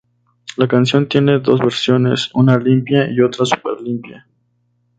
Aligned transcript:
La 0.57 0.67
canción 0.67 1.07
tiene 1.07 1.37
dos 1.37 1.59
versiones, 1.59 2.31
una 2.33 2.57
"limpia" 2.57 3.07
y 3.11 3.21
otra 3.21 3.45
"súper 3.45 3.79
limpia". 3.81 4.27